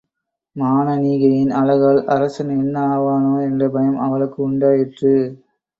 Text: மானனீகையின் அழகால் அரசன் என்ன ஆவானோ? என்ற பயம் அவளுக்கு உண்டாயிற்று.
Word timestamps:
மானனீகையின் 0.55 1.51
அழகால் 1.51 2.01
அரசன் 2.07 2.49
என்ன 2.57 2.75
ஆவானோ? 2.95 3.33
என்ற 3.43 3.69
பயம் 3.69 3.99
அவளுக்கு 3.99 4.43
உண்டாயிற்று. 4.43 5.15